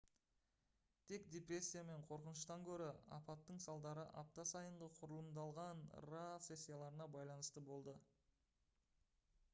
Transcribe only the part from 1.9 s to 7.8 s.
қорқыныштан гөрі апаттың салдары апта сайынғы құрылымдалған pa сессияларына байланысты